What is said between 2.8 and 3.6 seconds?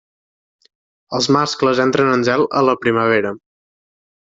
primavera.